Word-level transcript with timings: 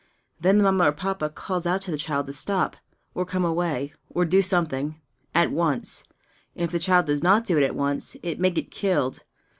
Then 0.39 0.57
the 0.57 0.63
Mamma 0.63 0.85
or 0.85 0.91
Papa 0.93 1.29
calls 1.29 1.67
out 1.67 1.83
to 1.83 1.91
the 1.91 1.95
child 1.97 2.25
to 2.25 2.33
stop, 2.33 2.75
or 3.13 3.23
come 3.23 3.45
away, 3.45 3.93
or 4.09 4.25
do 4.25 4.41
something, 4.41 4.99
at 5.35 5.51
once; 5.51 6.03
and 6.55 6.63
if 6.63 6.71
the 6.71 6.79
child 6.79 7.05
does 7.05 7.21
not 7.21 7.45
do 7.45 7.55
it 7.57 7.63
at 7.63 7.75
once, 7.75 8.17
it 8.23 8.39
may 8.39 8.49
get 8.49 8.71
killed. 8.71 9.23